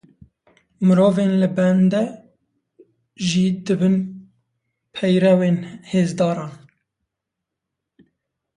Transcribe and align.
Mirovên 0.85 1.31
li 1.41 1.49
bende 1.57 2.03
jî 3.27 3.45
dibin 3.65 3.95
peyrewên 4.93 5.57
hêzdaran. 5.91 6.53